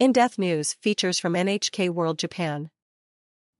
In 0.00 0.12
Depth 0.12 0.38
News 0.38 0.72
features 0.80 1.18
from 1.18 1.34
NHK 1.34 1.90
World 1.90 2.18
Japan. 2.18 2.70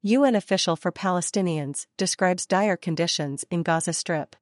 UN 0.00 0.34
official 0.34 0.74
for 0.74 0.90
Palestinians 0.90 1.84
describes 1.98 2.46
dire 2.46 2.78
conditions 2.78 3.44
in 3.50 3.62
Gaza 3.62 3.92
Strip. 3.92 4.34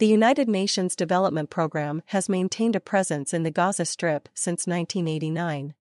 The 0.00 0.08
United 0.08 0.48
Nations 0.48 0.96
Development 0.96 1.48
Programme 1.48 2.02
has 2.06 2.28
maintained 2.28 2.74
a 2.74 2.80
presence 2.80 3.32
in 3.32 3.44
the 3.44 3.52
Gaza 3.52 3.84
Strip 3.84 4.28
since 4.34 4.66
1989. 4.66 5.74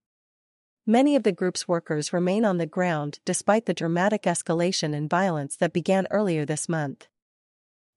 Many 0.86 1.16
of 1.16 1.24
the 1.24 1.32
group's 1.32 1.68
workers 1.68 2.14
remain 2.14 2.46
on 2.46 2.60
the 2.60 2.68
ground 2.68 3.18
despite 3.26 3.66
the 3.66 3.74
dramatic 3.74 4.22
escalation 4.26 4.94
in 4.94 5.10
violence 5.10 5.56
that 5.56 5.74
began 5.74 6.06
earlier 6.12 6.46
this 6.46 6.70
month. 6.70 7.08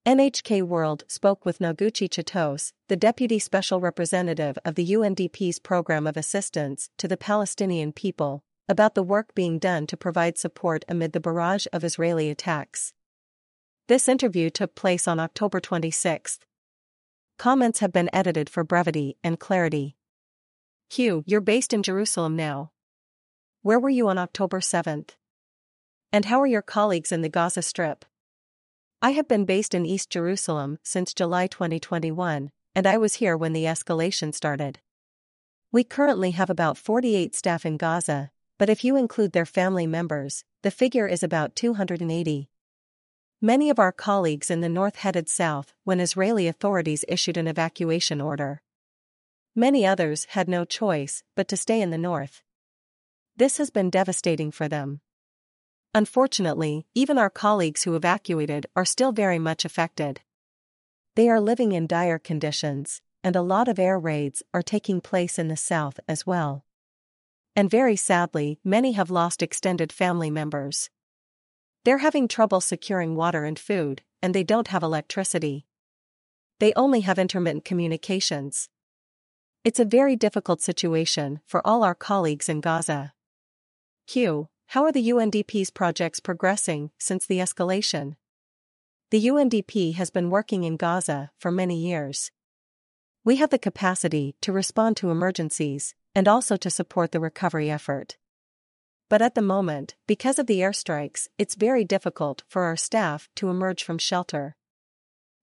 NHK 0.09 0.62
World 0.62 1.04
spoke 1.06 1.45
with 1.45 1.59
Noguchi 1.59 2.08
Chitose, 2.08 2.72
the 2.88 2.96
Deputy 2.96 3.38
Special 3.38 3.79
Representative 3.79 4.57
of 4.64 4.75
the 4.75 4.90
UNDP's 4.95 5.58
Program 5.58 6.07
of 6.07 6.16
Assistance 6.16 6.88
to 6.96 7.07
the 7.07 7.18
Palestinian 7.18 7.93
people, 7.93 8.43
about 8.71 8.94
the 8.94 9.02
work 9.02 9.35
being 9.35 9.58
done 9.58 9.86
to 9.86 9.99
provide 9.99 10.39
support 10.39 10.82
amid 10.89 11.13
the 11.13 11.21
barrage 11.21 11.66
of 11.75 11.85
Israeli 11.85 12.30
attacks. 12.30 12.94
This 13.89 14.08
interview 14.08 14.49
took 14.49 14.75
place 14.75 15.07
on 15.07 15.21
October 15.21 15.61
26. 15.61 16.38
Comments 17.36 17.79
have 17.80 17.93
been 17.93 18.08
edited 18.11 18.49
for 18.49 18.64
brevity 18.64 19.18
and 19.22 19.38
clarity. 19.38 19.94
Q, 20.88 21.22
you're 21.27 21.43
based 21.43 21.75
in 21.75 21.82
Jerusalem 21.82 22.35
now. 22.35 22.71
Where 23.61 23.79
were 23.79 23.90
you 23.90 24.08
on 24.08 24.16
October 24.16 24.61
7th? 24.61 25.11
And 26.11 26.25
how 26.25 26.40
are 26.40 26.46
your 26.46 26.63
colleagues 26.63 27.13
in 27.13 27.21
the 27.21 27.29
Gaza 27.29 27.61
Strip? 27.61 28.07
I 29.00 29.11
have 29.12 29.29
been 29.29 29.44
based 29.44 29.75
in 29.75 29.86
East 29.86 30.11
Jerusalem 30.11 30.80
since 30.82 31.14
July 31.14 31.46
2021, 31.46 32.50
and 32.75 32.86
I 32.86 32.98
was 32.98 33.14
here 33.14 33.36
when 33.36 33.52
the 33.52 33.62
escalation 33.62 34.34
started. 34.34 34.80
We 35.70 35.84
currently 35.84 36.33
have 36.33 36.50
about 36.50 36.77
48 36.77 37.33
staff 37.33 37.64
in 37.64 37.77
Gaza, 37.77 38.33
but 38.58 38.69
if 38.69 38.83
you 38.83 38.97
include 38.97 39.30
their 39.30 39.47
family 39.47 39.86
members, 39.86 40.44
the 40.62 40.72
figure 40.72 41.06
is 41.06 41.22
about 41.22 41.55
280. 41.55 42.50
Many 43.40 43.70
of 43.70 43.78
our 43.78 43.92
colleagues 43.92 44.50
in 44.50 44.62
the 44.62 44.68
north 44.68 44.96
headed 44.96 45.28
south 45.28 45.74
when 45.84 46.00
Israeli 46.00 46.48
authorities 46.48 47.05
issued 47.06 47.36
an 47.36 47.46
evacuation 47.46 48.20
order. 48.20 48.62
Many 49.55 49.86
others 49.86 50.24
had 50.30 50.48
no 50.48 50.64
choice 50.64 51.22
but 51.36 51.46
to 51.48 51.56
stay 51.56 51.80
in 51.80 51.90
the 51.90 51.98
north. 51.98 52.42
This 53.36 53.58
has 53.58 53.70
been 53.70 53.90
devastating 53.90 54.50
for 54.50 54.66
them. 54.66 55.02
Unfortunately, 55.98 56.86
even 56.94 57.18
our 57.18 57.28
colleagues 57.28 57.82
who 57.82 57.96
evacuated 57.96 58.66
are 58.77 58.84
still 58.84 59.10
very 59.10 59.41
much 59.41 59.64
affected. 59.64 60.20
They 61.16 61.28
are 61.28 61.40
living 61.40 61.72
in 61.72 61.88
dire 61.88 62.20
conditions, 62.20 63.02
and 63.24 63.34
a 63.34 63.42
lot 63.42 63.66
of 63.66 63.80
air 63.80 63.98
raids 63.98 64.44
are 64.55 64.62
taking 64.62 65.00
place 65.00 65.40
in 65.40 65.48
the 65.48 65.56
south 65.56 65.98
as 66.06 66.24
well. 66.24 66.64
And 67.56 67.68
very 67.68 67.96
sadly, 67.96 68.60
many 68.62 68.92
have 68.92 69.10
lost 69.10 69.42
extended 69.42 69.92
family 69.92 70.30
members. 70.30 70.88
They're 71.84 71.98
having 71.98 72.28
trouble 72.28 72.60
securing 72.60 73.16
water 73.16 73.42
and 73.42 73.58
food, 73.58 74.02
and 74.22 74.33
they 74.33 74.44
don't 74.44 74.68
have 74.68 74.84
electricity. 74.84 75.66
They 76.60 76.72
only 76.74 77.00
have 77.00 77.18
intermittent 77.18 77.64
communications. 77.64 78.68
It's 79.64 79.80
a 79.80 79.84
very 79.84 80.14
difficult 80.14 80.60
situation 80.60 81.40
for 81.44 81.60
all 81.66 81.83
our 81.83 81.96
colleagues 81.96 82.48
in 82.48 82.60
Gaza. 82.60 83.14
Q. 84.06 84.48
How 84.72 84.84
are 84.84 84.92
the 84.92 85.08
UNDP's 85.08 85.70
projects 85.70 86.20
progressing 86.20 86.91
since 86.98 87.24
the 87.24 87.38
escalation? 87.38 88.16
The 89.11 89.27
UNDP 89.28 89.94
has 89.94 90.11
been 90.11 90.28
working 90.28 90.64
in 90.64 90.77
Gaza 90.77 91.30
for 91.38 91.50
many 91.50 91.78
years. 91.78 92.30
We 93.24 93.36
have 93.36 93.48
the 93.48 93.58
capacity 93.58 94.36
to 94.42 94.52
respond 94.52 94.98
to 94.98 95.11
emergencies 95.11 95.94
and 96.14 96.28
also 96.28 96.58
to 96.58 96.69
support 96.69 97.12
the 97.12 97.19
recovery 97.19 97.70
effort. 97.70 98.19
But 99.08 99.22
at 99.22 99.34
the 99.34 99.41
moment, 99.41 99.94
because 100.06 100.39
of 100.39 100.46
the 100.46 100.61
airstrikes, 100.61 101.28
it's 101.39 101.55
very 101.55 101.83
difficult 101.83 102.42
for 102.46 102.64
our 102.64 102.77
staff 102.77 103.30
to 103.36 103.48
emerge 103.48 103.83
from 103.83 103.96
shelter. 103.96 104.55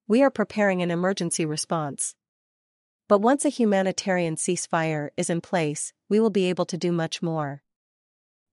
We 0.07 0.21
are 0.21 0.29
preparing 0.29 0.83
an 0.83 0.91
emergency 0.91 1.47
response. 1.47 2.13
But 3.07 3.21
once 3.21 3.43
a 3.43 3.49
humanitarian 3.49 4.35
ceasefire 4.35 5.09
is 5.17 5.31
in 5.31 5.41
place, 5.41 5.93
we 6.09 6.19
will 6.19 6.29
be 6.29 6.47
able 6.47 6.67
to 6.67 6.77
do 6.77 6.91
much 6.91 7.23
more. 7.23 7.63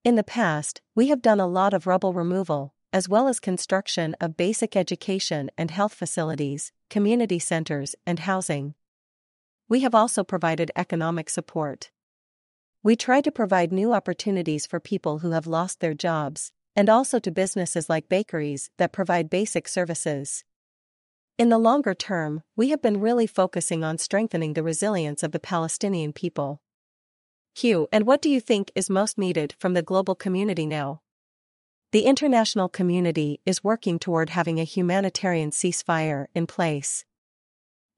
In 0.04 0.16
the 0.16 0.24
past, 0.24 0.80
we 0.96 1.08
have 1.08 1.22
done 1.22 1.38
a 1.38 1.46
lot 1.46 1.72
of 1.72 1.86
rubble 1.86 2.12
removal, 2.12 2.74
as 2.92 3.08
well 3.08 3.28
as 3.28 3.38
construction 3.38 4.16
of 4.20 4.36
basic 4.36 4.74
education 4.74 5.48
and 5.56 5.70
health 5.70 5.94
facilities, 5.94 6.72
community 6.90 7.38
centers, 7.38 7.94
and 8.04 8.18
housing. 8.18 8.74
We 9.68 9.80
have 9.80 9.94
also 9.94 10.24
provided 10.24 10.72
economic 10.74 11.30
support. 11.30 11.92
We 12.82 12.96
try 12.96 13.20
to 13.20 13.30
provide 13.30 13.70
new 13.70 13.92
opportunities 13.92 14.66
for 14.66 14.80
people 14.80 15.20
who 15.20 15.30
have 15.30 15.46
lost 15.46 15.78
their 15.78 15.94
jobs, 15.94 16.50
and 16.74 16.90
also 16.90 17.20
to 17.20 17.30
businesses 17.30 17.88
like 17.88 18.08
bakeries 18.08 18.70
that 18.78 18.92
provide 18.92 19.30
basic 19.30 19.68
services. 19.68 20.42
In 21.38 21.48
the 21.48 21.58
longer 21.58 21.94
term, 21.94 22.42
we 22.56 22.70
have 22.70 22.82
been 22.82 23.00
really 23.00 23.28
focusing 23.28 23.84
on 23.84 23.98
strengthening 23.98 24.54
the 24.54 24.64
resilience 24.64 25.22
of 25.22 25.30
the 25.30 25.38
Palestinian 25.38 26.12
people. 26.12 26.60
Q. 27.54 27.88
And 27.92 28.06
what 28.06 28.22
do 28.22 28.28
you 28.28 28.40
think 28.40 28.70
is 28.74 28.88
most 28.88 29.18
needed 29.18 29.54
from 29.58 29.74
the 29.74 29.82
global 29.82 30.14
community 30.14 30.66
now? 30.66 31.02
The 31.92 32.04
international 32.04 32.68
community 32.68 33.40
is 33.44 33.62
working 33.62 33.98
toward 33.98 34.30
having 34.30 34.58
a 34.58 34.64
humanitarian 34.64 35.50
ceasefire 35.50 36.26
in 36.34 36.46
place. 36.46 37.04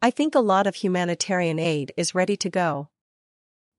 I 0.02 0.10
think 0.10 0.34
a 0.34 0.40
lot 0.40 0.66
of 0.66 0.74
humanitarian 0.76 1.58
aid 1.58 1.92
is 1.96 2.14
ready 2.14 2.36
to 2.38 2.50
go. 2.50 2.88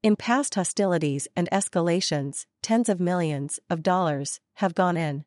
In 0.01 0.15
past 0.15 0.55
hostilities 0.55 1.27
and 1.35 1.49
escalations, 1.51 2.45
tens 2.61 2.89
of 2.89 2.99
millions 2.99 3.59
of 3.69 3.83
dollars 3.83 4.39
have 4.55 4.73
gone 4.73 4.97
in. 4.97 5.25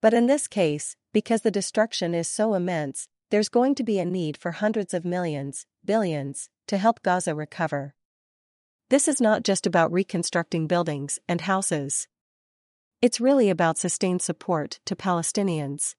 But 0.00 0.14
in 0.14 0.26
this 0.26 0.48
case, 0.48 0.96
because 1.12 1.42
the 1.42 1.50
destruction 1.50 2.14
is 2.14 2.26
so 2.26 2.54
immense, 2.54 3.08
there's 3.30 3.48
going 3.48 3.74
to 3.74 3.84
be 3.84 3.98
a 3.98 4.04
need 4.04 4.36
for 4.36 4.52
hundreds 4.52 4.94
of 4.94 5.04
millions, 5.04 5.66
billions, 5.84 6.48
to 6.68 6.78
help 6.78 7.02
Gaza 7.02 7.34
recover. 7.34 7.94
This 8.90 9.06
is 9.06 9.20
not 9.20 9.44
just 9.44 9.68
about 9.68 9.92
reconstructing 9.92 10.66
buildings 10.66 11.20
and 11.28 11.42
houses. 11.42 12.08
It's 13.00 13.20
really 13.20 13.48
about 13.48 13.78
sustained 13.78 14.20
support 14.20 14.80
to 14.84 14.96
Palestinians. 14.96 15.94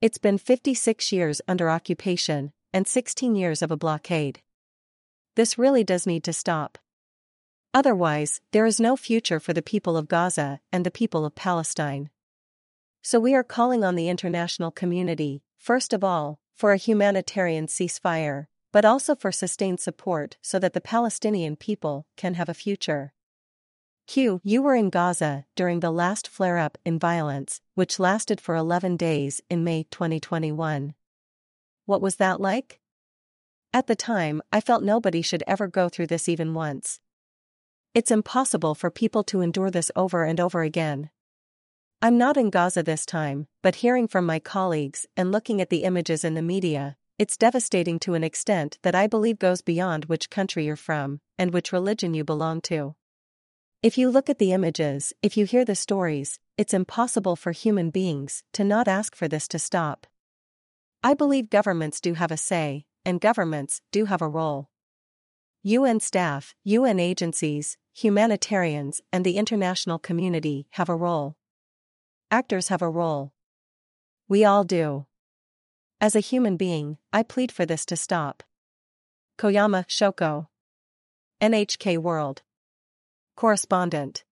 It's 0.00 0.18
been 0.18 0.36
56 0.36 1.12
years 1.12 1.40
under 1.46 1.70
occupation 1.70 2.52
and 2.72 2.88
16 2.88 3.36
years 3.36 3.62
of 3.62 3.70
a 3.70 3.76
blockade. 3.76 4.42
This 5.36 5.56
really 5.56 5.84
does 5.84 6.04
need 6.04 6.24
to 6.24 6.32
stop. 6.32 6.76
Otherwise, 7.72 8.40
there 8.50 8.66
is 8.66 8.80
no 8.80 8.96
future 8.96 9.38
for 9.38 9.52
the 9.52 9.62
people 9.62 9.96
of 9.96 10.08
Gaza 10.08 10.58
and 10.72 10.84
the 10.84 10.90
people 10.90 11.24
of 11.24 11.36
Palestine. 11.36 12.10
So 13.00 13.20
we 13.20 13.32
are 13.32 13.44
calling 13.44 13.84
on 13.84 13.94
the 13.94 14.08
international 14.08 14.72
community, 14.72 15.44
first 15.56 15.92
of 15.92 16.02
all, 16.02 16.40
for 16.52 16.72
a 16.72 16.76
humanitarian 16.78 17.68
ceasefire, 17.68 18.46
but 18.72 18.84
also 18.84 19.14
for 19.14 19.30
sustained 19.30 19.78
support 19.80 20.36
so 20.42 20.58
that 20.58 20.72
the 20.72 20.80
Palestinian 20.80 21.56
people 21.56 22.06
can 22.16 22.34
have 22.34 22.48
a 22.48 22.54
future. 22.54 23.12
Q. 24.06 24.40
You 24.42 24.62
were 24.62 24.74
in 24.74 24.90
Gaza 24.90 25.46
during 25.54 25.80
the 25.80 25.90
last 25.90 26.26
flare 26.26 26.58
up 26.58 26.76
in 26.84 26.98
violence, 26.98 27.60
which 27.74 28.00
lasted 28.00 28.40
for 28.40 28.56
11 28.56 28.96
days 28.96 29.40
in 29.48 29.62
May 29.62 29.84
2021. 29.84 30.94
What 31.86 32.02
was 32.02 32.16
that 32.16 32.40
like? 32.40 32.80
At 33.72 33.86
the 33.86 33.96
time, 33.96 34.42
I 34.52 34.60
felt 34.60 34.82
nobody 34.82 35.22
should 35.22 35.44
ever 35.46 35.66
go 35.66 35.88
through 35.88 36.08
this 36.08 36.28
even 36.28 36.52
once. 36.52 37.00
It's 37.94 38.10
impossible 38.10 38.74
for 38.74 38.90
people 38.90 39.22
to 39.24 39.40
endure 39.40 39.70
this 39.70 39.90
over 39.94 40.24
and 40.24 40.40
over 40.40 40.62
again. 40.62 41.10
I'm 42.00 42.18
not 42.18 42.36
in 42.36 42.50
Gaza 42.50 42.82
this 42.82 43.06
time, 43.06 43.46
but 43.62 43.76
hearing 43.76 44.08
from 44.08 44.26
my 44.26 44.38
colleagues 44.40 45.06
and 45.16 45.30
looking 45.30 45.60
at 45.60 45.70
the 45.70 45.84
images 45.84 46.24
in 46.24 46.34
the 46.34 46.42
media, 46.42 46.96
it's 47.18 47.36
devastating 47.36 47.98
to 48.00 48.14
an 48.14 48.24
extent 48.24 48.78
that 48.82 48.94
I 48.94 49.06
believe 49.06 49.38
goes 49.38 49.62
beyond 49.62 50.06
which 50.06 50.30
country 50.30 50.64
you're 50.64 50.76
from 50.76 51.20
and 51.38 51.52
which 51.52 51.72
religion 51.72 52.14
you 52.14 52.24
belong 52.24 52.60
to. 52.62 52.94
If 53.82 53.98
you 53.98 54.10
look 54.10 54.30
at 54.30 54.38
the 54.38 54.52
images, 54.52 55.12
if 55.22 55.36
you 55.36 55.44
hear 55.44 55.64
the 55.64 55.74
stories, 55.74 56.38
it's 56.56 56.74
impossible 56.74 57.36
for 57.36 57.52
human 57.52 57.90
beings 57.90 58.44
to 58.52 58.64
not 58.64 58.88
ask 58.88 59.14
for 59.14 59.28
this 59.28 59.48
to 59.48 59.58
stop. 59.58 60.06
I 61.02 61.14
believe 61.14 61.50
governments 61.50 62.00
do 62.00 62.14
have 62.14 62.30
a 62.30 62.36
say, 62.36 62.84
and 63.04 63.20
governments 63.20 63.82
do 63.90 64.04
have 64.04 64.22
a 64.22 64.28
role. 64.28 64.68
UN 65.64 66.00
staff, 66.00 66.54
UN 66.64 66.98
agencies, 66.98 67.76
humanitarians, 67.92 69.00
and 69.12 69.24
the 69.24 69.36
international 69.36 69.98
community 69.98 70.66
have 70.70 70.88
a 70.88 70.96
role. 70.96 71.36
Actors 72.30 72.68
have 72.68 72.82
a 72.82 72.88
role. 72.88 73.32
We 74.28 74.44
all 74.44 74.64
do. 74.64 75.06
As 76.02 76.16
a 76.16 76.20
human 76.20 76.56
being, 76.56 76.98
I 77.12 77.22
plead 77.22 77.52
for 77.52 77.64
this 77.64 77.86
to 77.86 77.94
stop. 77.94 78.42
Koyama 79.38 79.86
Shoko. 79.86 80.48
NHK 81.40 81.98
World. 81.98 82.42
Correspondent. 83.36 84.24